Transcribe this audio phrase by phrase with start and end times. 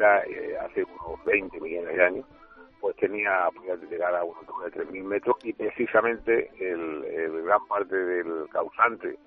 [0.00, 2.26] Isla eh, hace unos 20 millones de años
[2.80, 7.66] pues tenía podía llegar a una altura de 3.000 metros y precisamente el, el, gran
[7.66, 9.18] parte del causante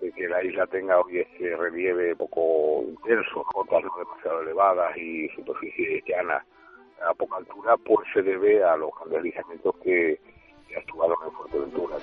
[0.00, 6.02] de que la isla tenga hoy este relieve poco intenso, cotas demasiado elevadas y superficie
[6.06, 6.44] llana
[7.06, 10.18] a poca altura, pues se debe a los deslizamientos que,
[10.66, 11.96] que actuaron en Fuerteventura.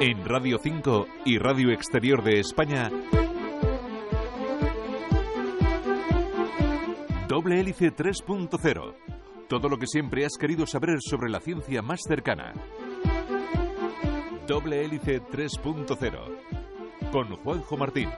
[0.00, 2.90] En Radio 5 y Radio Exterior de España,
[7.32, 8.94] Doble Hélice 3.0.
[9.48, 12.52] Todo lo que siempre has querido saber sobre la ciencia más cercana.
[14.46, 17.10] Doble Hélice 3.0.
[17.10, 18.10] Con Juanjo Martín.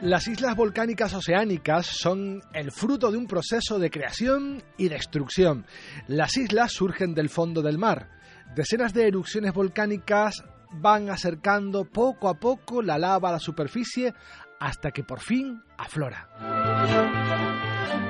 [0.00, 5.66] Las islas volcánicas oceánicas son el fruto de un proceso de creación y destrucción.
[6.06, 8.10] Las islas surgen del fondo del mar.
[8.54, 14.14] Decenas de erupciones volcánicas van acercando poco a poco la lava a la superficie
[14.58, 16.28] hasta que por fin aflora.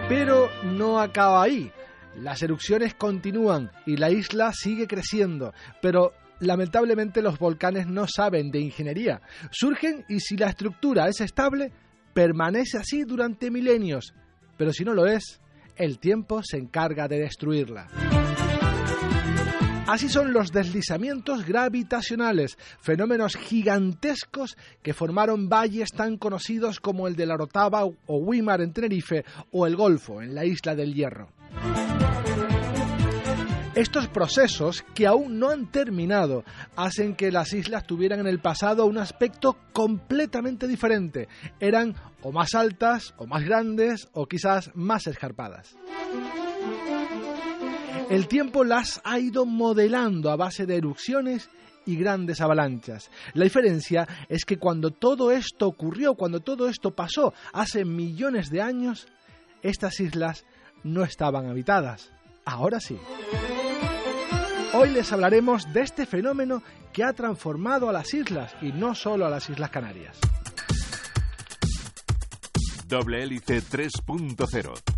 [0.09, 1.71] Pero no acaba ahí.
[2.17, 5.53] Las erupciones continúan y la isla sigue creciendo,
[5.83, 9.21] pero lamentablemente los volcanes no saben de ingeniería.
[9.51, 11.73] Surgen y si la estructura es estable,
[12.15, 14.15] permanece así durante milenios,
[14.57, 15.41] pero si no lo es,
[15.77, 17.89] el tiempo se encarga de destruirla.
[19.87, 27.25] Así son los deslizamientos gravitacionales, fenómenos gigantescos que formaron valles tan conocidos como el de
[27.25, 31.29] la Orotava o Weimar en Tenerife o el Golfo en la isla del Hierro.
[33.77, 36.45] Estos procesos, que aún no han terminado,
[36.77, 41.29] hacen que las islas tuvieran en el pasado un aspecto completamente diferente.
[41.61, 45.77] Eran o más altas, o más grandes, o quizás más escarpadas.
[48.09, 51.51] El tiempo las ha ido modelando a base de erupciones
[51.87, 53.11] y grandes avalanchas.
[53.35, 58.63] La diferencia es que cuando todo esto ocurrió, cuando todo esto pasó hace millones de
[58.63, 59.09] años,
[59.63, 60.45] estas islas
[60.85, 62.13] no estaban habitadas.
[62.45, 62.97] Ahora sí.
[64.73, 66.63] Hoy les hablaremos de este fenómeno
[66.93, 70.17] que ha transformado a las islas y no solo a las Islas Canarias.
[72.87, 74.96] Doble hélice 3.0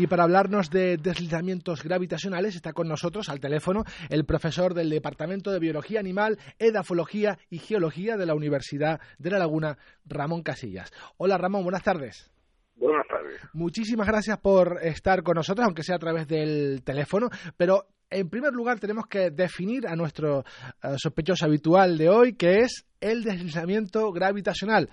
[0.00, 5.50] y para hablarnos de deslizamientos gravitacionales está con nosotros al teléfono el profesor del Departamento
[5.50, 10.90] de Biología Animal, Edafología y Geología de la Universidad de La Laguna, Ramón Casillas.
[11.18, 12.30] Hola Ramón, buenas tardes.
[12.76, 13.42] Buenas tardes.
[13.52, 17.28] Muchísimas gracias por estar con nosotros, aunque sea a través del teléfono,
[17.58, 22.60] pero en primer lugar tenemos que definir a nuestro uh, sospechoso habitual de hoy, que
[22.60, 24.88] es el deslizamiento gravitacional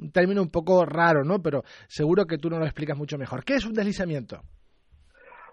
[0.00, 1.40] un término un poco raro, ¿no?
[1.42, 3.44] Pero seguro que tú nos lo explicas mucho mejor.
[3.44, 4.40] ¿Qué es un deslizamiento?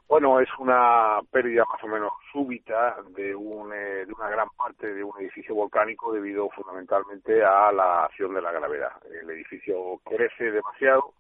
[0.08, 4.94] Bueno, es una pérdida más o menos súbita de, un, eh, de una gran parte
[4.94, 8.92] de un edificio volcánico debido fundamentalmente a la acción de la gravedad.
[9.10, 11.14] El edificio crece demasiado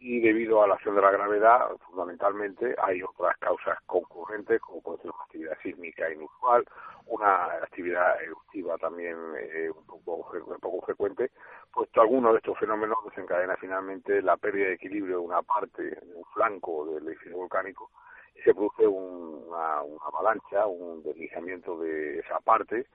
[0.00, 5.02] y debido a la acción de la gravedad, fundamentalmente, hay otras causas concurrentes, como puede
[5.02, 6.64] ser una actividad sísmica inusual,
[7.06, 11.30] una actividad eruptiva también eh, un, poco, un poco frecuente,
[11.70, 16.14] puesto alguno de estos fenómenos desencadena finalmente la pérdida de equilibrio de una parte, de
[16.14, 17.90] un flanco del edificio volcánico,
[18.34, 22.86] y se produce una, avalancha, un deslizamiento de esa parte,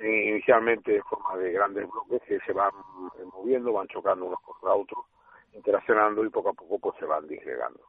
[0.00, 2.72] inicialmente en forma de grandes bloques que se van
[3.32, 5.04] moviendo, van chocando unos contra otros,
[5.52, 7.80] interaccionando y poco a poco pues se van disgregando.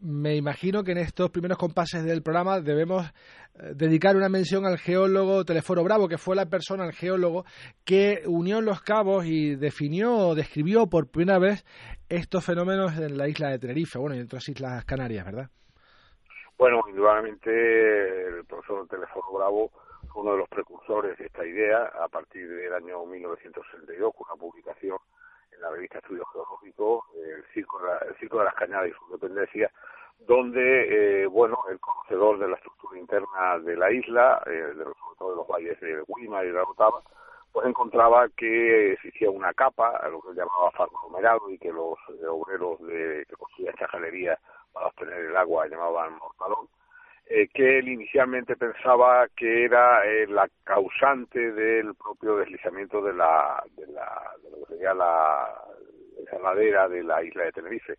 [0.00, 3.04] Me imagino que en estos primeros compases del programa debemos
[3.54, 7.44] eh, dedicar una mención al geólogo Teleforo Bravo, que fue la persona, el geólogo,
[7.84, 11.64] que unió los cabos y definió o describió por primera vez
[12.08, 15.50] estos fenómenos en la isla de Tenerife, bueno, y en otras islas canarias, ¿verdad?
[16.56, 19.70] Bueno, indudablemente el profesor Teleforo Bravo
[20.12, 24.40] fue uno de los precursores de esta idea a partir del año 1962 con una
[24.40, 24.98] publicación
[25.58, 29.70] en la revista Estudios Geológicos, el Circo, el Circo de las Cañadas y su dependencia,
[30.20, 35.16] donde, eh, bueno, el conocedor de la estructura interna de la isla, eh, de sobre
[35.18, 37.02] todo de los valles de Guima y de la Rotava,
[37.52, 42.80] pues encontraba que existía una capa, lo que llamaba conglomerado, y que los eh, obreros
[42.86, 44.38] de, que construían esta galería
[44.72, 46.68] para obtener el agua llamaban mortalón,
[47.28, 53.62] eh, que él inicialmente pensaba que era eh, la causante del propio deslizamiento de la,
[53.76, 55.68] de la, de lo que sería la
[56.88, 57.98] de la isla de Tenerife.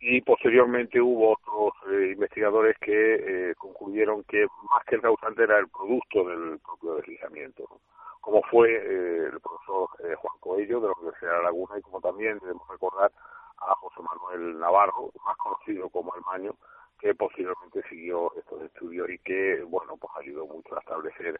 [0.00, 5.58] Y posteriormente hubo otros eh, investigadores que eh, concluyeron que más que el causante era
[5.58, 7.80] el producto del propio deslizamiento,
[8.20, 12.00] como fue eh, el profesor Juan Coello de la Universidad de La Laguna y como
[12.00, 13.10] también debemos recordar
[13.58, 16.54] a José Manuel Navarro, más conocido como el Maño,
[17.04, 21.38] que posteriormente siguió estos estudios y que, bueno, pues ayudó mucho a establecer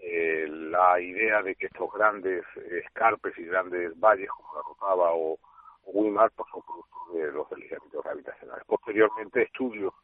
[0.00, 5.38] eh, la idea de que estos grandes escarpes y grandes valles como la Rotava o,
[5.86, 8.64] Wimar pues son producto de los deslizamientos gravitacionales.
[8.66, 9.94] Posteriormente, estudios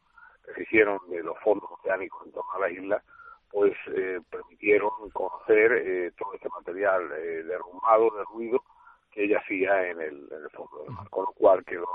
[0.44, 3.02] que se hicieron de los fondos oceánicos en torno a la isla
[3.50, 8.62] pues eh, permitieron conocer eh, todo este material eh, derrumbado, de ruido,
[9.10, 11.88] que hacía en el, en el fondo del mar, con lo cual quedó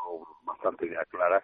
[0.44, 1.41] bastante ya clara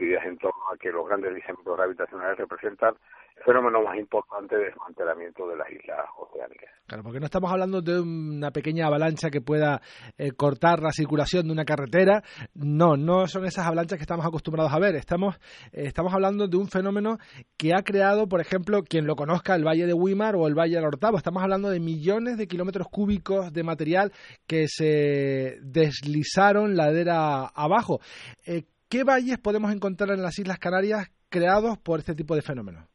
[0.00, 2.94] ideas en torno a que los grandes deslizamientos gravitacionales representan
[3.36, 6.70] el fenómeno más importante de desmantelamiento de las islas oceánicas.
[6.86, 9.80] Claro, porque no estamos hablando de una pequeña avalancha que pueda
[10.16, 12.22] eh, cortar la circulación de una carretera.
[12.54, 14.96] No, no son esas avalanchas que estamos acostumbrados a ver.
[14.96, 15.36] Estamos,
[15.72, 17.18] eh, estamos hablando de un fenómeno
[17.56, 20.76] que ha creado, por ejemplo, quien lo conozca, el Valle de Weimar o el Valle
[20.76, 21.18] del Ortavo.
[21.18, 24.12] Estamos hablando de millones de kilómetros cúbicos de material
[24.46, 28.00] que se deslizaron ladera abajo.
[28.46, 32.88] Eh, ¿Qué valles podemos encontrar en las Islas Canarias creados por este tipo de fenómenos?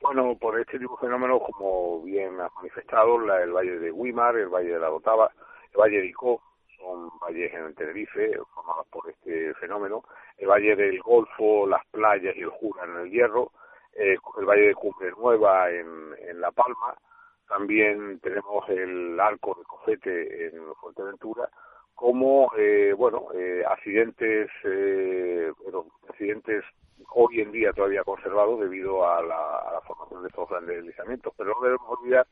[0.00, 4.34] Bueno, por este tipo de fenómenos, como bien has manifestado, la, el valle de Guimar,
[4.36, 5.30] el valle de la Dotava,
[5.72, 6.40] el valle de Icó,
[6.78, 10.04] son valles en el Tenerife formados por este fenómeno,
[10.38, 13.52] el valle del Golfo, las playas y el Jura en el Hierro,
[13.92, 16.96] eh, el valle de Cumbre Nueva en, en La Palma,
[17.46, 21.50] también tenemos el arco de Cofete en Fuerteventura,
[22.04, 25.50] como eh, bueno eh, accidentes eh,
[26.06, 26.62] accidentes
[27.14, 31.32] hoy en día todavía conservados debido a la, formación de estos grandes deslizamientos.
[31.38, 32.26] Pero no debemos olvidar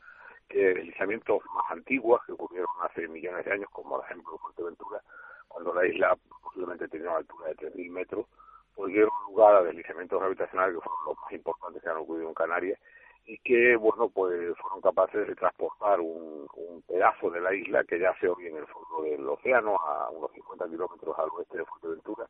[0.47, 5.01] que deslizamientos más antiguos que ocurrieron hace millones de años como por ejemplo Fuerteventura
[5.49, 8.27] cuando la isla posiblemente tenía una altura de 3.000 metros
[8.75, 12.35] pues dieron lugar a deslizamientos gravitacionales que fueron los más importantes que han ocurrido en
[12.35, 12.79] Canarias
[13.25, 17.99] y que, bueno, pues fueron capaces de transportar un, un pedazo de la isla que
[17.99, 22.27] yace hoy en el fondo del océano, a unos 50 kilómetros al oeste de Fuerteventura,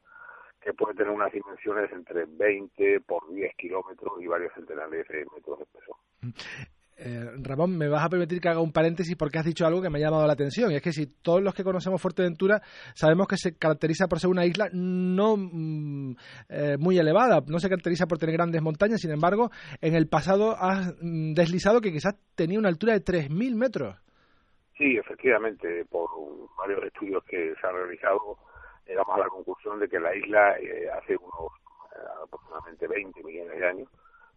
[0.60, 5.58] que puede tener unas dimensiones entre 20 por 10 kilómetros y varios centenares de metros
[5.58, 5.96] de espesor.
[7.04, 9.90] Eh, Ramón, me vas a permitir que haga un paréntesis porque has dicho algo que
[9.90, 10.70] me ha llamado la atención.
[10.70, 12.60] Y es que si todos los que conocemos Fuerteventura
[12.94, 16.14] sabemos que se caracteriza por ser una isla no mm,
[16.48, 19.50] eh, muy elevada, no se caracteriza por tener grandes montañas, sin embargo,
[19.80, 23.96] en el pasado has mm, deslizado que quizás tenía una altura de 3.000 metros.
[24.78, 26.08] Sí, efectivamente, por
[26.56, 28.38] varios estudios que se han realizado,
[28.86, 31.50] llegamos a la conclusión de que la isla eh, hace unos
[32.22, 33.88] aproximadamente 20 millones de años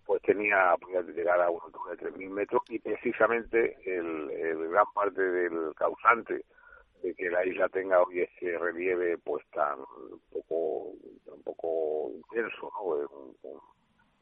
[0.05, 5.21] pues tenía podía llegar a una altura de 3.000 metros y precisamente el, gran parte
[5.21, 6.45] del causante
[7.01, 9.79] de que la isla tenga hoy ese relieve pues tan
[10.31, 10.93] poco
[11.25, 13.55] tan poco intenso no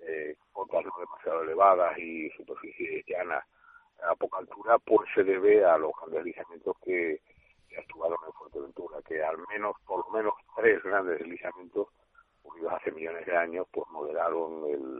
[0.06, 3.46] eh, cotas no demasiado elevadas y superficie llana
[4.10, 7.22] a poca altura pues se debe a los grandes deslizamientos que,
[7.70, 11.88] que actuaron en Fuerteventura que al menos por lo menos tres grandes deslizamientos
[12.44, 15.00] ocurridos hace millones de años pues modelaron el,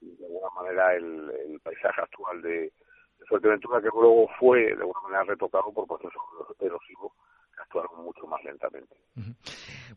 [0.00, 5.00] de alguna manera el, el paisaje actual de, de, Fuerteventura, que luego fue de alguna
[5.02, 6.22] manera retocado por procesos
[6.60, 7.12] erosivos
[7.62, 8.94] que actuaron mucho más lentamente.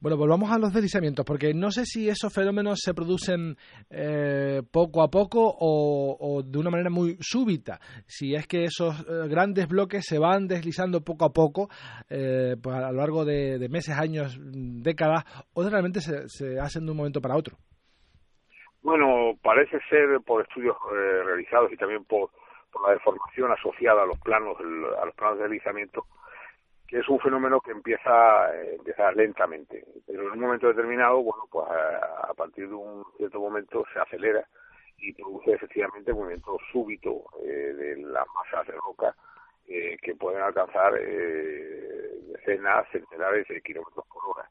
[0.01, 3.55] Bueno, volvamos a los deslizamientos, porque no sé si esos fenómenos se producen
[3.89, 7.79] eh, poco a poco o, o, de una manera muy súbita.
[8.05, 11.69] Si es que esos eh, grandes bloques se van deslizando poco a poco,
[12.09, 16.85] eh, pues a lo largo de, de, meses, años, décadas, o realmente se, se hacen
[16.85, 17.57] de un momento para otro.
[18.83, 22.29] Bueno, parece ser por estudios eh, realizados y también por,
[22.71, 26.05] por la deformación asociada a los planos a los planos de deslizamiento
[26.87, 31.65] que es un fenómeno que empieza, empieza lentamente, pero en un momento determinado, bueno, pues
[31.67, 34.47] a, a, partir de un cierto momento se acelera
[34.97, 39.15] y produce efectivamente un movimiento súbito eh, de las masas de roca
[39.67, 44.49] eh, que pueden alcanzar eh, decenas, centenares de kilómetros por hora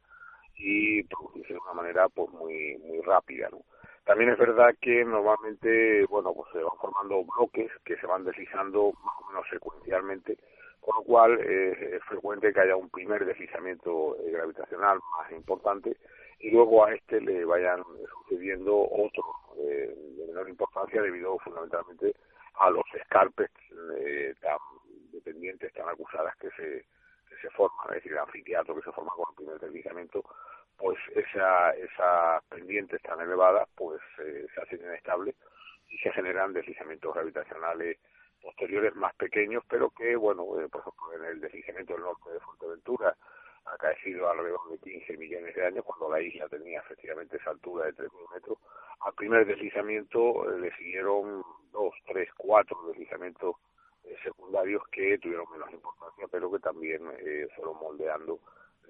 [0.56, 3.60] y producirse de una manera pues muy muy rápida, ¿no?
[4.04, 8.92] También es verdad que normalmente, bueno, pues se van formando bloques que se van deslizando
[9.02, 10.36] más o menos secuencialmente,
[10.84, 15.96] con lo cual eh, es frecuente que haya un primer deslizamiento eh, gravitacional más importante
[16.40, 19.24] y luego a este le vayan sucediendo otros
[19.60, 22.14] eh, de menor importancia debido fundamentalmente
[22.56, 23.50] a los escarpes
[23.96, 24.58] eh, tan
[25.10, 26.84] dependientes, tan acusadas que se,
[27.40, 30.22] se forman, es decir, el anfiteatro que se forma con el primer deslizamiento
[30.76, 35.34] pues esa, esa pendiente tan elevada pues se hace inestable
[35.88, 37.96] y se generan deslizamientos gravitacionales
[38.44, 43.16] posteriores más pequeños, pero que, bueno, por ejemplo, en el deslizamiento del norte de Fuerteventura
[43.64, 47.86] ha caído alrededor de 15 millones de años, cuando la isla tenía efectivamente esa altura
[47.86, 48.58] de 3.000 metros.
[49.00, 53.56] Al primer deslizamiento eh, le siguieron dos, tres, cuatro deslizamientos
[54.04, 58.38] eh, secundarios que tuvieron menos importancia, pero que también eh, fueron moldeando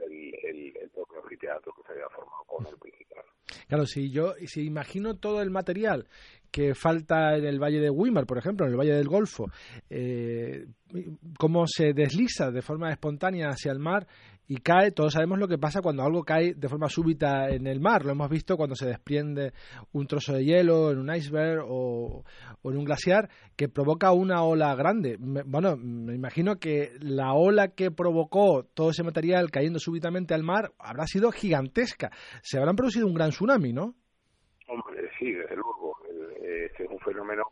[0.01, 3.25] el, el, el propio anfiteatro que se había formado con el principal.
[3.69, 6.07] Claro, si yo si imagino todo el material
[6.51, 9.47] que falta en el Valle de Weimar, por ejemplo, en el Valle del Golfo,
[9.91, 10.67] eh,
[11.37, 14.07] cómo se desliza de forma espontánea hacia el mar
[14.47, 17.81] y cae, todos sabemos lo que pasa cuando algo cae de forma súbita en el
[17.81, 19.53] mar, lo hemos visto cuando se desprende
[19.93, 22.25] un trozo de hielo en un iceberg o,
[22.65, 25.17] en un glaciar que provoca una ola grande.
[25.19, 30.43] Me, bueno, me imagino que la ola que provocó todo ese material cayendo súbitamente al
[30.43, 32.11] mar habrá sido gigantesca.
[32.43, 33.95] Se habrán producido un gran tsunami, ¿no?
[34.69, 35.97] Hombre, sí, desde luego.
[36.43, 37.45] Este es un fenómeno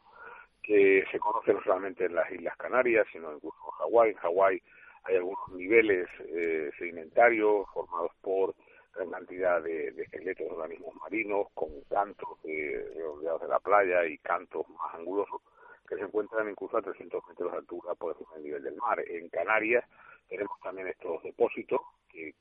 [0.63, 4.11] que se conoce no solamente en las Islas Canarias, sino incluso en Hawái.
[4.11, 4.63] En Hawái
[5.05, 8.55] hay algunos niveles eh, sedimentarios formados por
[8.95, 14.19] gran cantidad de, esqueletos de organismos marinos, con cantos de, de, de la playa y
[14.19, 15.41] cantos más angulosos
[15.89, 19.01] que se encuentran incluso a 300 metros de altura por encima del nivel del mar.
[19.07, 19.85] En Canarias
[20.29, 22.35] tenemos también estos depósitos que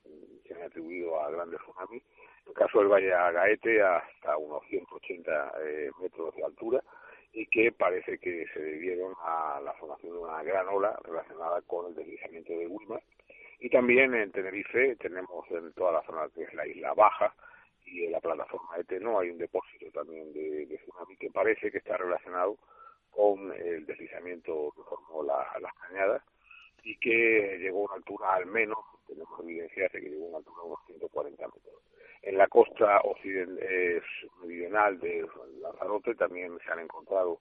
[0.46, 2.02] se han atribuido a grandes tsunamis.
[2.44, 6.82] En el caso del Valle Agaete, hasta unos 180 eh, metros de altura
[7.32, 11.86] y que parece que se debieron a la formación de una gran ola relacionada con
[11.86, 13.02] el deslizamiento de Wilmar.
[13.60, 17.34] Y también en Tenerife tenemos en toda la zona que es la isla Baja
[17.86, 21.70] y en la plataforma de Teno hay un depósito también de, de tsunami que parece
[21.70, 22.58] que está relacionado
[23.10, 26.22] con el deslizamiento que formó la, las cañadas
[26.82, 30.38] y que llegó a una altura al menos, tenemos evidencia de que llegó a una
[30.38, 31.74] altura de unos 140 metros.
[32.22, 34.00] En la costa occidental, eh,
[34.40, 35.26] meridional de
[35.60, 37.40] Lanzarote también se han encontrado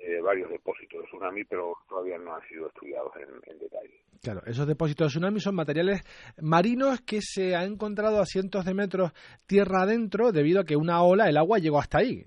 [0.00, 4.00] eh, varios depósitos de tsunami, pero todavía no han sido estudiados en, en, detalle.
[4.22, 6.02] Claro, esos depósitos de tsunami son materiales
[6.42, 9.12] marinos que se han encontrado a cientos de metros
[9.46, 12.24] tierra adentro debido a que una ola, el agua llegó hasta ahí.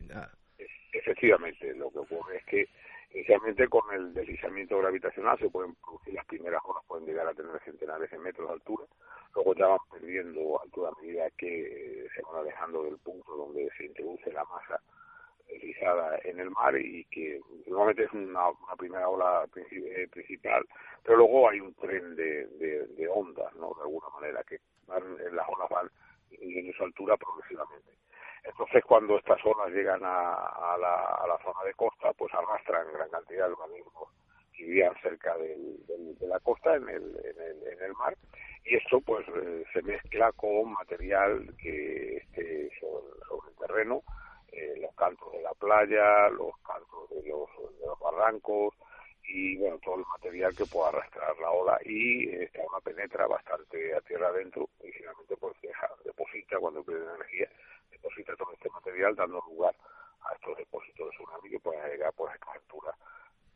[0.94, 2.65] Efectivamente, lo que ocurre es que
[3.20, 7.60] inicialmente con el deslizamiento gravitacional se pueden producir las primeras olas, pueden llegar a tener
[7.66, 8.86] centenares de metros de altura,
[9.36, 13.86] luego ya van perdiendo altura a medida que se van alejando del punto donde se
[13.86, 14.80] introduce la masa
[15.50, 19.46] deslizada en el mar y que normalmente es una, primera ola
[20.12, 20.66] principal,
[21.04, 23.74] pero luego hay un tren de, de, de ondas, ¿no?
[23.76, 25.90] De alguna manera, que van, las olas van
[26.32, 27.92] en su altura progresivamente.
[28.43, 33.53] Entonces, cuando estas olas llegan a, la, zona de costa, pues arrastran gran cantidad de
[33.53, 34.10] organismos
[34.55, 38.15] que vivían cerca del, del, de la costa, en el, en el, en el mar,
[38.65, 44.03] y esto pues eh, se mezcla con material que esté sobre, sobre el terreno,
[44.51, 48.74] eh, los cantos de la playa, los cantos de los, de los barrancos
[49.24, 51.79] y bueno, todo el material que pueda arrastrar la ola.
[51.86, 57.05] Y esta ola penetra bastante a tierra adentro y finalmente pues deja, deposita cuando pierde
[57.15, 57.50] energía,
[58.38, 59.75] todo este material dando lugar
[60.22, 62.96] a estos depósitos de tsunami que pueden llegar pues a estas alturas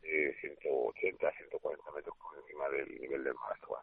[0.02, 3.82] de 180 140 metros por encima del nivel del mar actual.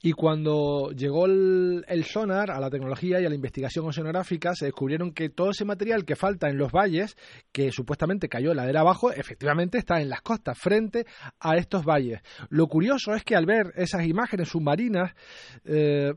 [0.00, 4.66] Y cuando llegó el, el, sonar a la tecnología y a la investigación oceanográfica, se
[4.66, 7.16] descubrieron que todo ese material que falta en los valles,
[7.50, 11.06] que supuestamente cayó la ladera abajo, efectivamente está en las costas, frente
[11.40, 12.20] a estos valles.
[12.50, 15.14] Lo curioso es que al ver esas imágenes submarinas,
[15.64, 16.12] eh,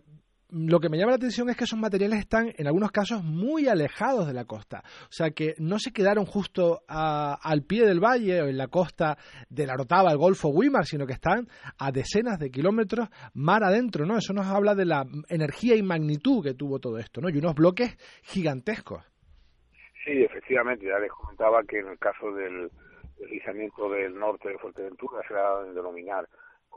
[0.50, 3.68] lo que me llama la atención es que esos materiales están en algunos casos muy
[3.68, 4.82] alejados de la costa.
[5.04, 9.18] O sea que no se quedaron justo al pie del valle o en la costa
[9.50, 14.06] de la Rotava, el Golfo Weimar, sino que están a decenas de kilómetros mar adentro,
[14.06, 14.18] ¿no?
[14.18, 17.30] Eso nos habla de la energía y magnitud que tuvo todo esto, ¿no?
[17.30, 19.04] Y unos bloques gigantescos.
[20.06, 22.72] Sí, efectivamente, ya les comentaba que en el caso del
[23.20, 26.28] deslizamiento del norte de Fuerteventura se va a denominar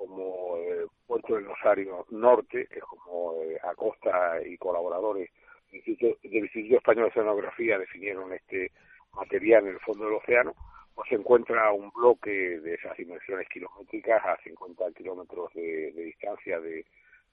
[0.00, 5.30] como eh, Puerto del Rosario Norte, que es como eh, Acosta y colaboradores
[5.70, 8.72] del Instituto, del Instituto Español de Oceanografía definieron este
[9.12, 10.54] material en el fondo del océano,
[10.94, 16.76] pues se encuentra un bloque de esas dimensiones kilométricas a 50 kilómetros de, distancia de,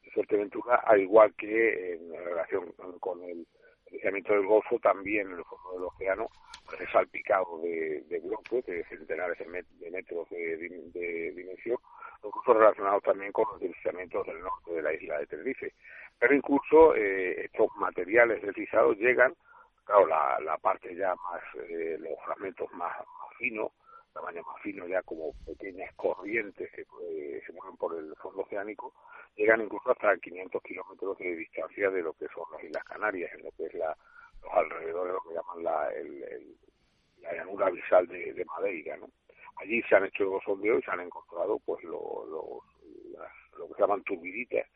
[0.04, 3.48] de Fuerteventura, al igual que en relación con el
[3.86, 6.28] deslizamiento del Golfo, también en el fondo del océano,
[6.66, 11.78] pues es salpicado de, de bloques de centenares de, met de metros de, de, dimensión,
[12.28, 15.74] incluso relacionados también con los deslizamientos del norte de la isla de Tenerife.
[16.20, 19.36] Pero incluso eh, estos materiales deslizados llegan,
[19.84, 22.96] claro, la, parte ya más, eh, los fragmentos más,
[23.38, 23.72] finos,
[24.14, 28.94] tamaño más fino ya como pequeñas corrientes que eh, se mueven por el fondo oceánico,
[29.36, 33.44] llegan incluso hasta 500 kilómetros de distancia de lo que son las Islas Canarias, en
[33.44, 33.96] lo que es la,
[34.42, 36.58] los alrededores, lo que llaman la, el,
[37.22, 39.08] la llanura abisal de Madeira, ¿no?
[39.60, 42.62] Allí se han hecho los sondeos y se han encontrado pues lo, lo,
[43.58, 44.68] lo que se llaman turbiditas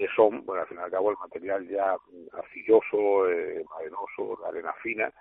[0.00, 1.94] que son, bueno, al fin y al cabo, el material ya
[2.32, 5.12] arcilloso, eh, arenoso, arena fina,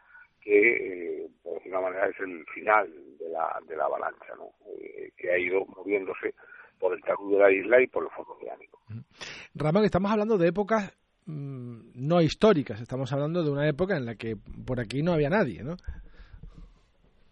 [0.41, 2.89] que, eh, por manera, es el final
[3.19, 4.53] de la, de la avalancha, ¿no?
[4.79, 6.33] Eh, que ha ido moviéndose
[6.79, 8.79] por el talud de la isla y por los fondos oceánicos.
[9.53, 14.15] Ramón, estamos hablando de épocas mm, no históricas, estamos hablando de una época en la
[14.15, 15.75] que por aquí no había nadie, ¿no?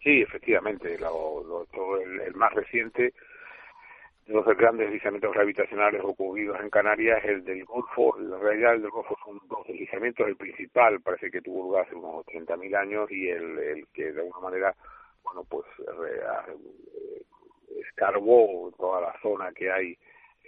[0.08, 1.68] Sí, efectivamente, lo,
[2.00, 3.14] el, más reciente
[4.26, 8.18] de los grandes deslizamientos gravitacionales ocurridos en Canarias es el del Golfo.
[8.18, 10.26] En realidad, el del Golfo son dos deslizamientos.
[10.26, 14.22] El principal parece que tuvo lugar hace unos 80.000 años y el, el que de
[14.22, 14.74] alguna manera,
[15.26, 16.56] bueno, pues eh,
[17.90, 19.98] escarbó toda la zona que hay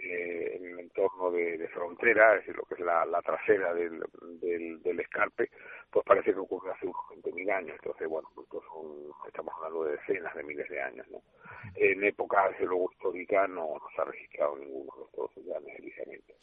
[0.01, 4.01] eh, en el entorno de, frontera, es decir, lo que es la, trasera del,
[4.39, 5.49] del, escarpe,
[5.91, 7.75] pues parece que ocurrió hace unos 20.000 años.
[7.79, 11.05] Entonces, bueno, pues son, estamos hablando de decenas de miles de años.
[11.11, 11.21] ¿no?
[11.75, 16.35] En época, desde luego, histórica no, se ha registrado ninguno de estos grandes deslizamientos.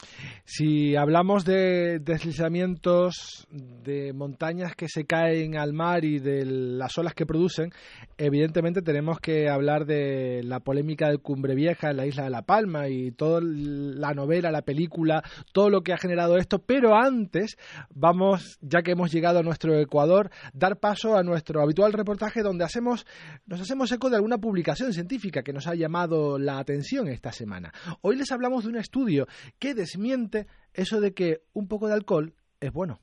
[0.44, 7.14] Si hablamos de deslizamientos de montañas que se caen al mar y de las olas
[7.14, 7.70] que producen,
[8.16, 12.42] evidentemente tenemos que hablar de la polémica de Cumbre Vieja en la isla de La
[12.42, 15.22] Palma y toda la novela, la película,
[15.52, 16.58] todo lo que ha generado esto.
[16.58, 17.56] Pero antes,
[17.94, 22.64] vamos, ya que hemos llegado a nuestro Ecuador, dar paso a nuestro habitual reportaje donde
[22.64, 23.06] hacemos,
[23.46, 27.72] nos hacemos eco de alguna publicación científica que nos ha llamado la atención esta semana.
[28.02, 29.26] Hoy les hablamos de un estudio
[29.58, 33.00] que desmiente eso de que un poco de alcohol es bueno.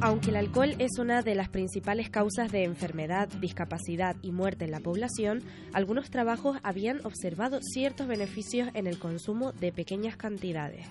[0.00, 4.70] Aunque el alcohol es una de las principales causas de enfermedad, discapacidad y muerte en
[4.70, 10.86] la población, algunos trabajos habían observado ciertos beneficios en el consumo de pequeñas cantidades.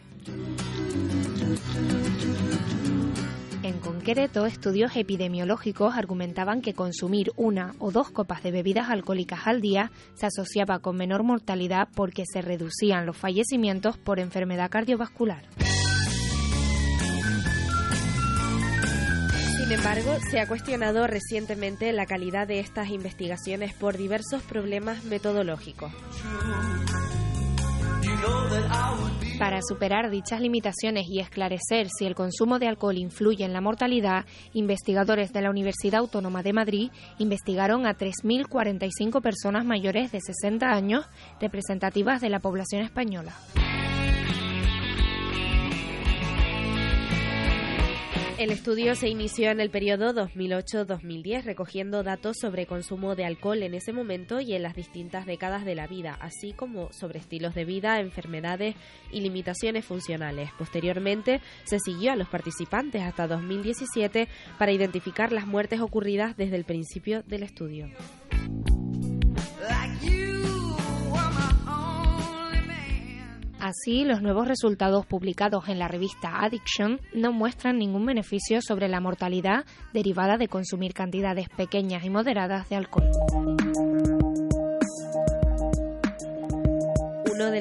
[3.64, 9.62] En concreto, estudios epidemiológicos argumentaban que consumir una o dos copas de bebidas alcohólicas al
[9.62, 15.44] día se asociaba con menor mortalidad porque se reducían los fallecimientos por enfermedad cardiovascular.
[19.68, 25.92] Sin embargo, se ha cuestionado recientemente la calidad de estas investigaciones por diversos problemas metodológicos.
[29.38, 34.24] Para superar dichas limitaciones y esclarecer si el consumo de alcohol influye en la mortalidad,
[34.54, 41.06] investigadores de la Universidad Autónoma de Madrid investigaron a 3.045 personas mayores de 60 años
[41.42, 43.34] representativas de la población española.
[48.38, 53.74] El estudio se inició en el periodo 2008-2010 recogiendo datos sobre consumo de alcohol en
[53.74, 57.66] ese momento y en las distintas décadas de la vida, así como sobre estilos de
[57.66, 58.76] vida, enfermedades
[59.12, 60.52] y limitaciones funcionales.
[60.56, 64.28] Posteriormente se siguió a los participantes hasta 2017
[64.60, 67.90] para identificar las muertes ocurridas desde el principio del estudio.
[73.60, 79.00] Así, los nuevos resultados publicados en la revista Addiction no muestran ningún beneficio sobre la
[79.00, 83.10] mortalidad derivada de consumir cantidades pequeñas y moderadas de alcohol.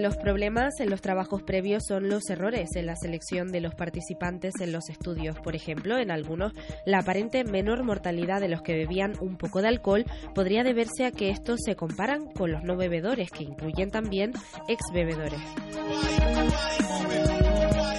[0.06, 4.54] Los problemas en los trabajos previos son los errores en la selección de los participantes
[4.60, 5.34] en los estudios.
[5.40, 6.52] Por ejemplo, en algunos,
[6.84, 11.10] la aparente menor mortalidad de los que bebían un poco de alcohol podría deberse a
[11.10, 14.30] que estos se comparan con los no bebedores, que incluyen también
[14.68, 15.40] ex bebedores.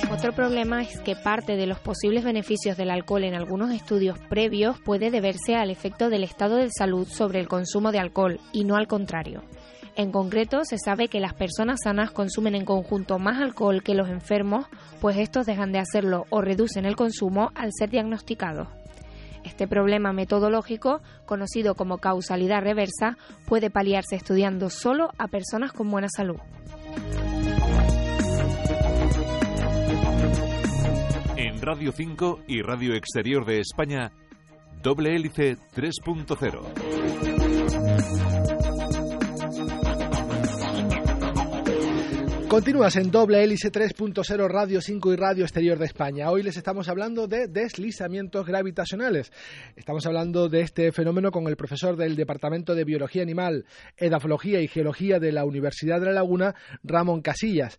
[0.10, 4.80] Otro problema es que parte de los posibles beneficios del alcohol en algunos estudios previos
[4.80, 8.78] puede deberse al efecto del estado de salud sobre el consumo de alcohol y no
[8.78, 9.44] al contrario.
[9.98, 14.10] En concreto, se sabe que las personas sanas consumen en conjunto más alcohol que los
[14.10, 14.68] enfermos,
[15.02, 18.68] pues estos dejan de hacerlo o reducen el consumo al ser diagnosticados.
[19.44, 26.10] Este problema metodológico, conocido como causalidad reversa, puede paliarse estudiando solo a personas con buena
[26.16, 26.38] salud.
[31.38, 34.12] En Radio 5 y Radio Exterior de España,
[34.84, 38.37] Doble Hélice 3.0.
[42.48, 46.32] Continúas en doble hélice 3.0 Radio 5 y Radio Exterior de España.
[46.32, 49.34] Hoy les estamos hablando de deslizamientos gravitacionales.
[49.76, 53.66] Estamos hablando de este fenómeno con el profesor del Departamento de Biología Animal,
[53.98, 57.78] Edafología y Geología de la Universidad de La Laguna, Ramón Casillas.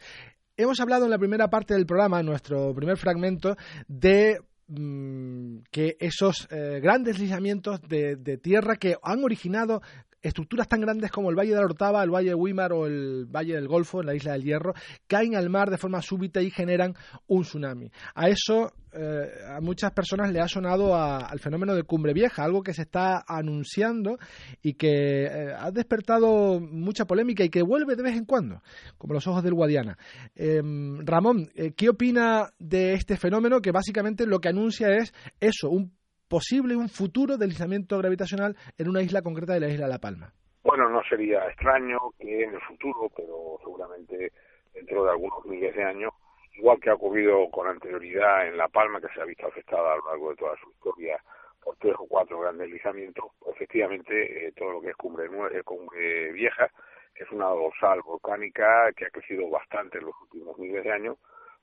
[0.55, 6.47] Hemos hablado en la primera parte del programa, nuestro primer fragmento, de mm, que esos
[6.51, 9.81] eh, grandes deslizamientos de, tierra que han originado
[10.29, 13.27] estructuras tan grandes como el Valle de la Ortava, el Valle de Weimar o el
[13.27, 14.75] Valle del Golfo, en la isla del Hierro,
[15.07, 16.95] caen al mar de forma súbita y generan
[17.27, 17.91] un tsunami.
[18.15, 22.63] A eso eh, a muchas personas le ha sonado al fenómeno de Cumbre Vieja, algo
[22.63, 24.19] que se está anunciando
[24.63, 28.63] y que eh, ha despertado mucha polémica y que vuelve de vez en cuando,
[28.97, 29.99] como los ojos del Guadiana.
[30.35, 35.69] Em, Ramón, eh, ¿qué opina de este fenómeno que básicamente lo que anuncia es eso,
[35.69, 35.98] un
[36.29, 40.33] posible, un futuro deslizamiento gravitacional en una isla concreta de la isla La Palma?
[40.63, 44.33] Bueno, no sería extraño que en el futuro, pero seguramente
[44.75, 46.13] dentro de algunos miles de años,
[46.57, 49.97] igual que ha ocurrido con anterioridad en La Palma, que se ha visto afectada a
[49.97, 51.23] lo largo de toda su historia
[51.63, 55.63] por tres o cuatro grandes deslizamientos, pues efectivamente eh, todo lo que es cumbre, eh,
[55.63, 56.71] cumbre vieja,
[57.15, 61.17] es una dorsal volcánica que ha crecido bastante en los últimos miles de años,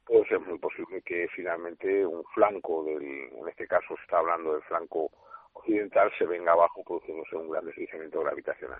[0.05, 4.53] puede ser muy posible que finalmente un flanco del, en este caso se está hablando
[4.53, 5.11] del flanco
[5.53, 8.79] occidental, se venga abajo produciéndose un gran deslizamiento gravitacional.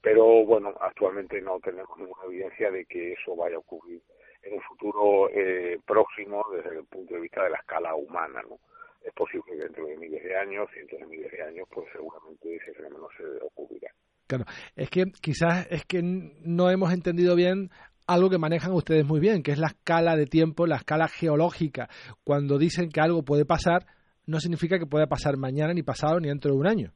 [0.00, 4.02] Pero bueno, actualmente no tenemos ninguna evidencia de que eso vaya a ocurrir
[4.42, 8.58] en un futuro eh, próximo desde el punto de vista de la escala humana, ¿no?
[9.02, 12.56] Es posible que dentro de miles de años, cientos de miles de años, pues seguramente
[12.56, 13.90] ese fenómeno se ocurrirá.
[14.26, 14.44] Claro,
[14.76, 17.70] es que quizás es que no hemos entendido bien
[18.06, 21.88] algo que manejan ustedes muy bien, que es la escala de tiempo, la escala geológica.
[22.22, 23.86] Cuando dicen que algo puede pasar,
[24.26, 26.90] no significa que pueda pasar mañana, ni pasado, ni dentro de un año.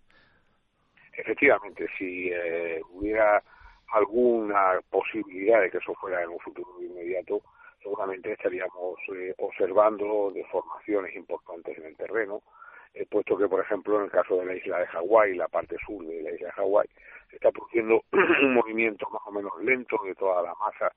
[1.16, 3.42] Efectivamente, si eh, hubiera
[3.92, 7.42] alguna posibilidad de que eso fuera en un futuro inmediato,
[7.82, 12.42] seguramente estaríamos eh, observando deformaciones importantes en el terreno,
[13.06, 16.04] puesto que, por ejemplo, en el caso de la isla de Hawái, la parte sur
[16.04, 16.88] de la isla de Hawái,
[17.30, 20.92] se está produciendo un movimiento más o menos lento de toda la masa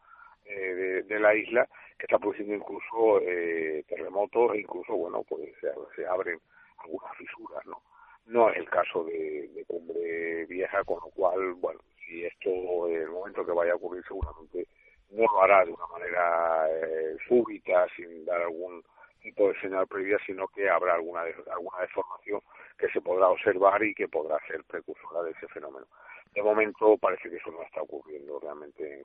[0.46, 5.50] eh, de, la isla, que está produciendo incluso eh, terremotos e incluso, bueno, pues
[5.96, 6.40] se, abren
[6.80, 7.82] algunas fisuras, ¿no?
[8.26, 13.02] No es el caso de, de Cumbre Vieja, con lo cual, bueno, si esto, en
[13.02, 14.68] el momento que vaya a ocurrir, seguramente
[15.12, 18.84] no lo hará de una manera eh, súbita, sin dar algún
[19.22, 22.42] tipo de señal previa, sino que habrá alguna, alguna deformación
[22.78, 25.86] que se podrá observar y que podrá ser precursora de ese fenómeno
[26.34, 29.04] de momento parece que eso no está ocurriendo realmente en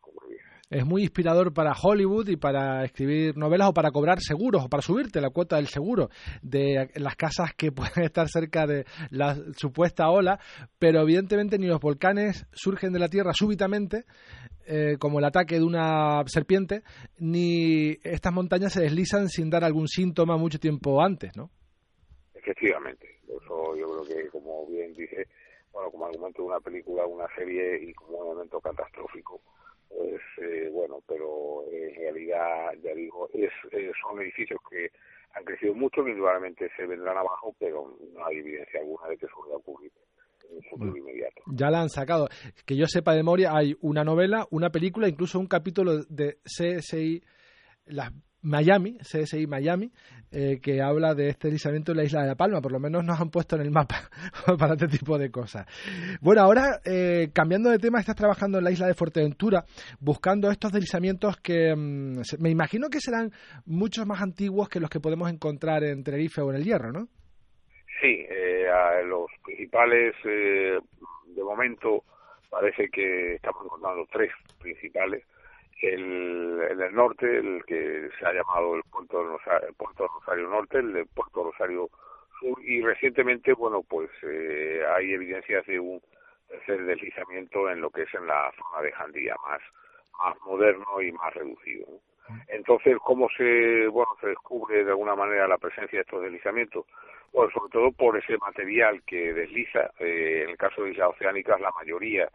[0.71, 4.83] Es muy inspirador para Hollywood y para escribir novelas o para cobrar seguros o para
[4.83, 6.09] subirte la cuota del seguro
[6.43, 10.39] de las casas que pueden estar cerca de la supuesta ola,
[10.79, 14.05] pero evidentemente ni los volcanes surgen de la Tierra súbitamente,
[14.67, 16.83] eh, como el ataque de una serpiente,
[17.19, 21.51] ni estas montañas se deslizan sin dar algún síntoma mucho tiempo antes, ¿no?
[22.35, 25.27] Efectivamente, eso yo creo que, como bien dice,
[25.77, 29.43] bueno, como argumento de una película, una serie y como un elemento catastrófico.
[29.91, 34.91] Pues eh, bueno, pero en realidad, ya digo, es, eh, son edificios que
[35.35, 39.27] han crecido mucho, que indudablemente se vendrán abajo, pero no hay evidencia alguna de que
[39.27, 39.93] eso vaya a ocurrir
[40.49, 41.43] en un futuro inmediato.
[41.53, 42.29] Ya la han sacado.
[42.65, 47.23] Que yo sepa de memoria, hay una novela, una película, incluso un capítulo de CSI,
[47.85, 48.13] las
[48.47, 49.91] Miami, CSI Miami,
[50.31, 52.61] eh, que habla de este deslizamiento en la isla de La Palma.
[52.61, 54.09] Por lo menos nos han puesto en el mapa
[54.59, 55.67] para este tipo de cosas.
[56.21, 59.65] Bueno, ahora, eh, cambiando de tema, estás trabajando en la isla de Fuerteventura,
[59.99, 63.33] buscando estos deslizamientos que mm, me imagino que serán
[63.67, 67.09] muchos más antiguos que los que podemos encontrar en Tenerife o en el Hierro, ¿no?
[68.01, 68.67] Sí, eh,
[69.07, 72.05] los principales, de momento,
[72.49, 74.31] parece que estamos encontrando tres
[74.61, 75.25] principales
[75.83, 80.79] el, en el norte, el que se ha llamado el Puerto, Rosario, Puerto Rosario Norte,
[80.79, 81.89] el de Puerto Rosario
[82.41, 86.01] Sur, y recientemente, bueno, pues eh, hay evidencias de un
[86.49, 89.61] tercer deslizamiento en lo que es en la zona de Jandía, más,
[90.19, 91.87] más moderno y más reducido.
[92.49, 96.87] Entonces, ¿cómo se, bueno, se descubre de alguna manera la presencia de estos deslizamientos?
[97.33, 99.91] Bueno, sobre todo por ese material que desliza.
[99.99, 102.29] Eh, en el caso de islas oceánicas, la mayoría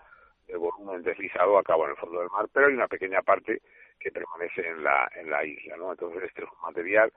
[0.52, 3.62] el volumen deslizado acaba en el fondo del mar, pero hay una pequeña parte
[4.00, 5.92] que permanece en la, en la isla, ¿no?
[5.92, 7.12] Entonces este es un material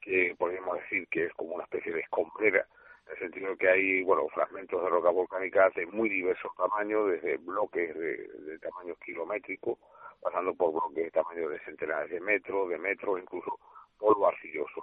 [0.00, 2.66] que podríamos decir que es como una especie de escombrera,
[3.06, 7.36] en el sentido que hay, bueno, fragmentos de roca volcánica de muy diversos tamaños, desde
[7.38, 9.78] bloques de, de tamaño kilométrico,
[10.20, 13.58] pasando por bloques de tamaño de centenares de metros, de metros, incluso
[13.98, 14.82] polvo arcilloso,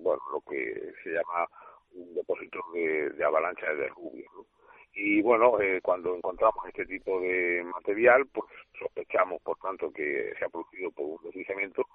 [0.00, 1.46] bueno, lo que se llama
[1.92, 4.57] un depósito de, de avalancha de derrubios, ¿no?
[5.00, 10.44] Y bueno, eh, cuando encontramos este tipo de material, pues sospechamos, por tanto, que se
[10.44, 11.86] ha producido por un deslizamiento.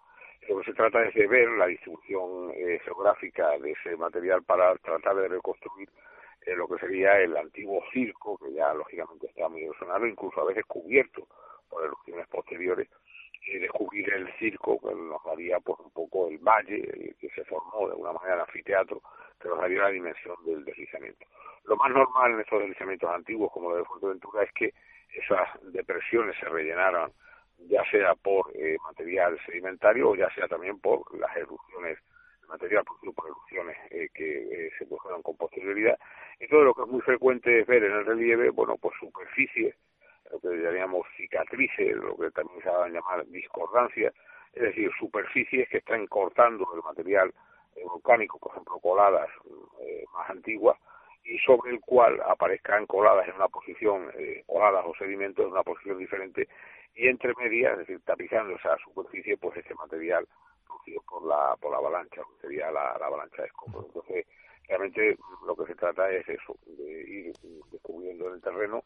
[0.48, 4.74] Lo que se trata es de ver la distribución eh, geográfica de ese material para
[4.76, 5.90] tratar de reconstruir
[6.46, 10.46] eh, lo que sería el antiguo circo, que ya lógicamente está muy erosionado, incluso a
[10.46, 11.28] veces cubierto
[11.70, 12.88] por erupciones posteriores,
[13.46, 17.88] y descubrir el circo que nos daría pues un poco el valle que se formó
[17.88, 19.02] de alguna manera el anfiteatro
[19.40, 21.26] que nos daría la dimensión del deslizamiento.
[21.66, 24.74] Lo más normal en estos deslizamientos antiguos como lo de Fuerteventura es que
[26.04, 27.12] erosiones se rellenaran
[27.70, 31.98] ya sea por eh, material sedimentario o ya sea también por las erupciones,
[32.48, 35.98] material producido por erupciones eh, que eh, se produjeron con posterioridad.
[36.50, 39.76] Todo lo que es muy frecuente es ver en el relieve, bueno, pues superficies,
[40.32, 44.14] lo que llamaríamos cicatrices, lo que también se va a llamar discordancia,
[44.54, 47.34] es decir, superficies que están cortando el material
[47.86, 49.30] volcánico, por ejemplo, coladas
[50.14, 50.78] más antiguas,
[51.24, 54.12] y sobre el cual aparezcan coladas en una posición,
[54.46, 56.48] coladas o sedimentos en una posición diferente
[56.96, 60.28] y entre medias, es decir, tapizando esa superficie, pues ese material
[60.68, 63.86] producido por la, por la avalancha, que sería la, la avalancha de escombros.
[63.88, 64.28] Entonces,
[64.68, 67.34] realmente lo que se trata es eso, de ir
[67.72, 68.84] descubriendo en el terreno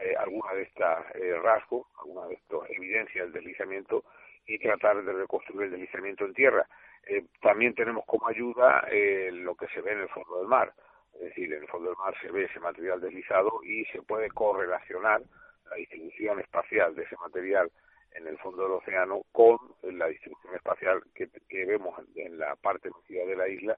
[0.00, 4.04] eh, alguna de estas eh, rasgos, alguna de estas evidencias del deslizamiento
[4.46, 6.66] y tratar de reconstruir el deslizamiento en tierra.
[7.06, 10.72] Eh, también tenemos como ayuda eh, lo que se ve en el fondo del mar,
[11.14, 14.28] es decir, en el fondo del mar se ve ese material deslizado y se puede
[14.30, 15.22] correlacionar
[15.70, 17.70] la distribución espacial de ese material
[18.12, 21.28] en el fondo del océano con la distribución espacial que,
[21.64, 23.76] vemos en la parte de la isla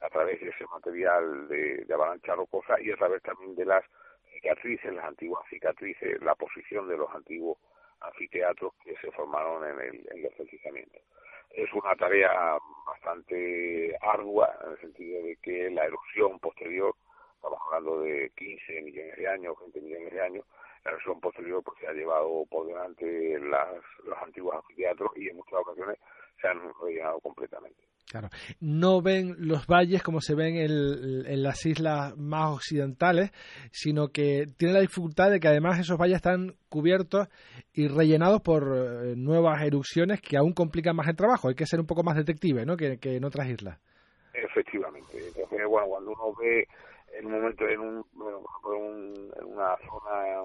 [0.00, 3.84] a través de ese material de, avalancha rocosa y a través también de las
[4.36, 7.58] cicatrices, las antiguas cicatrices, la posición de los antiguos
[8.00, 11.02] anfiteatros que se formaron en, el, en los deslizamientos.
[11.50, 16.94] Es una tarea bastante ardua en el sentido de que la erosión posterior,
[17.36, 20.44] estamos hablando de 15 millones de años, 20 millones de años,
[20.84, 25.36] la versión posterior pues se ha llevado por delante las, los antiguos anfiteatros y en
[25.36, 25.98] muchas ocasiones
[26.40, 27.82] se han rellenado completamente.
[28.08, 28.28] Claro,
[28.60, 33.32] no ven los valles como se ven en, las islas más occidentales,
[33.72, 37.28] sino que tiene la dificultad de que además esos valles están cubiertos
[37.72, 41.48] y rellenados por eh, nuevas erupciones que aún complican más el trabajo.
[41.48, 42.76] Hay que ser un poco más detective, ¿no?
[42.76, 43.80] Que, en otras islas.
[44.32, 45.18] Efectivamente.
[45.68, 46.68] Bueno, cuando uno ve
[47.18, 48.04] en un momento en un,
[49.40, 50.42] en una zona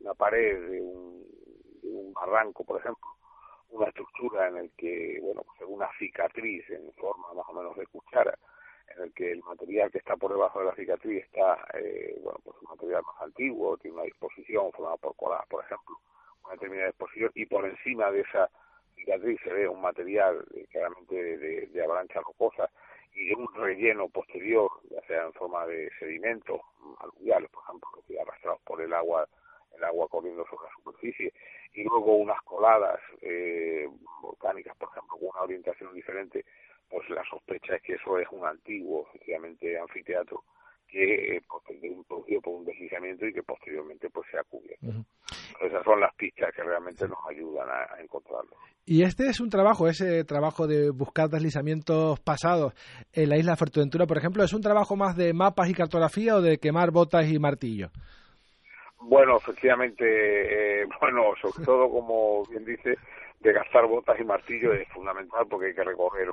[0.00, 3.07] una pared de un barranco por ejemplo
[3.78, 7.86] una estructura en el que bueno pues una cicatriz en forma más o menos de
[7.86, 8.38] cuchara
[8.96, 12.38] en el que el material que está por debajo de la cicatriz está eh, bueno
[12.44, 15.96] pues un material más antiguo tiene una disposición formada por coladas por ejemplo
[16.44, 18.50] una determinada disposición y por encima de esa
[18.94, 22.70] cicatriz se ve un material eh, claramente de, de avalancha rocosa
[23.18, 26.60] y de un relleno posterior, ya sea en forma de sedimentos
[27.00, 29.28] aluviales, por ejemplo, que arrastrados por el agua,
[29.76, 31.32] el agua corriendo sobre la superficie,
[31.74, 33.88] y luego unas coladas eh,
[34.20, 36.44] volcánicas, por ejemplo, con una orientación diferente,
[36.88, 40.42] pues la sospecha es que eso es un antiguo, efectivamente, anfiteatro
[40.88, 41.42] que eh,
[42.08, 45.04] producido por un deslizamiento y que posteriormente pues se ha cubierto.
[45.60, 48.56] Esas son las pistas que realmente nos ayudan a, encontrarlo.
[48.86, 52.72] Y este es un trabajo, ese trabajo de buscar deslizamientos pasados
[53.12, 56.36] en la isla de Fuerteventura, por ejemplo, ¿es un trabajo más de mapas y cartografía
[56.36, 57.90] o de quemar botas y martillo?
[59.08, 62.98] Bueno, efectivamente, eh, bueno, sobre todo, como bien dice,
[63.40, 66.28] de gastar botas y martillo es fundamental porque hay que recorrer,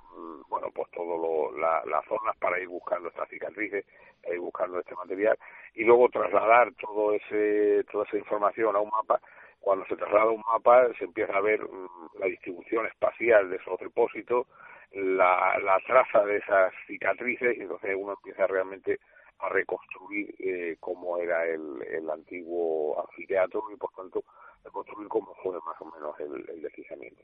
[0.49, 3.85] bueno, pues todo las zonas para ir buscando estas cicatrices,
[4.29, 5.37] ir buscando este material
[5.73, 9.21] y luego trasladar todo ese, toda esa información a un mapa.
[9.61, 13.79] Cuando se traslada un mapa se empieza a ver mm, la distribución espacial de esos
[13.79, 14.47] depósitos,
[14.91, 18.99] la, la traza de esas cicatrices y entonces uno empieza realmente
[19.39, 24.23] a reconstruir eh, cómo era el, el antiguo anfiteatro y por tanto
[24.63, 27.21] reconstruir cómo fue más o menos el, el deslizamiento.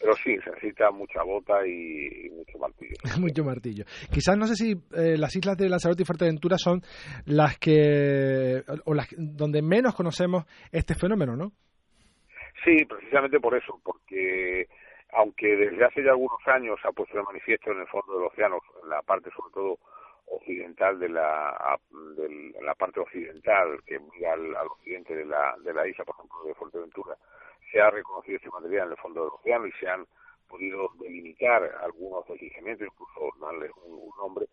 [0.00, 2.96] Pero sí, se necesita mucha bota y, mucho martillo.
[3.20, 3.84] mucho martillo.
[4.10, 6.82] Quizás no sé si eh, las islas de Lanzarote y Fuerteventura son
[7.26, 11.52] las que, o las donde menos conocemos este fenómeno, ¿no?
[12.64, 14.66] Sí, precisamente por eso, porque
[15.12, 18.26] aunque desde hace ya algunos años se ha puesto de manifiesto en el fondo del
[18.26, 19.78] océano, en la parte sobre todo
[20.36, 21.78] occidental de la,
[22.16, 26.44] de la parte occidental que mira al, occidente de la, de la isla, por ejemplo,
[26.44, 27.16] de Fuerteventura,
[27.70, 30.06] se ha reconocido este material en el fondo del océano y se han
[30.48, 34.46] podido delimitar algunos deslizamientos, incluso darles un, nombre.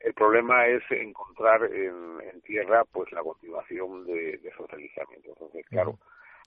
[0.00, 5.32] El problema es encontrar en, en, tierra pues la continuación de, de esos deslizamientos.
[5.32, 5.98] Entonces, claro,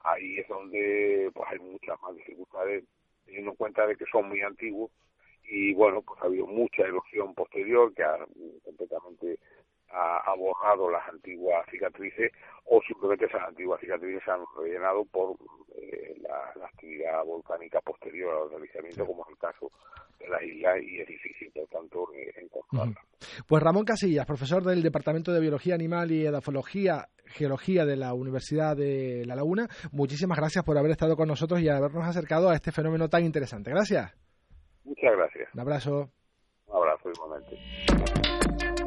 [0.03, 2.85] ahí es donde pues hay muchas más dificultades,
[3.25, 4.91] teniendo en cuenta de que son muy antiguos
[5.49, 8.17] y bueno, pues ha habido mucha erosión posterior que ha
[8.63, 9.39] completamente
[9.91, 12.31] ha, borrado las antiguas cicatrices
[12.65, 15.35] o simplemente esas antiguas cicatrices se han rellenado por
[15.75, 19.71] eh, la, actividad volcánica posterior al realizamiento, como es el caso
[20.19, 23.01] de la isla, y es difícil, por tanto, eh, encontrarla.
[23.47, 28.75] Pues Ramón Casillas, profesor del Departamento de Biología Animal y Edafología Geología de la Universidad
[28.75, 32.71] de La Laguna, muchísimas gracias por haber estado con nosotros y habernos acercado a este
[32.71, 33.71] fenómeno tan interesante.
[33.71, 34.18] Gracias.
[34.89, 35.53] Muchas gracias.
[35.53, 36.09] Un abrazo.
[36.65, 38.78] Un abrazo igualmente.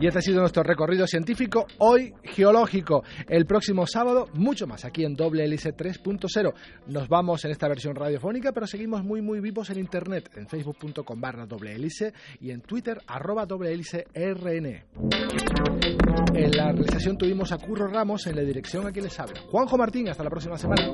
[0.00, 3.02] Y este ha sido nuestro recorrido científico, hoy geológico.
[3.28, 6.52] El próximo sábado, mucho más, aquí en Doble Hélice 3.0.
[6.86, 11.20] Nos vamos en esta versión radiofónica, pero seguimos muy, muy vivos en internet, en facebook.com
[11.20, 14.66] barra doble hélice y en twitter arroba doble hélice rn.
[16.34, 19.40] En la realización tuvimos a Curro Ramos, en la dirección a quien les habla.
[19.50, 20.92] Juanjo Martín, hasta la próxima semana.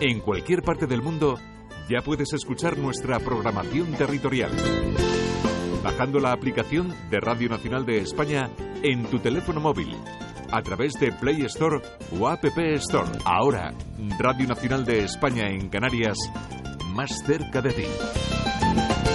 [0.00, 1.38] En cualquier parte del mundo
[1.90, 4.50] ya puedes escuchar nuestra programación territorial.
[5.82, 8.50] Bajando la aplicación de Radio Nacional de España
[8.82, 9.96] en tu teléfono móvil,
[10.52, 11.80] a través de Play Store
[12.18, 13.10] o App Store.
[13.24, 13.72] Ahora,
[14.18, 16.18] Radio Nacional de España en Canarias,
[16.94, 19.09] más cerca de ti.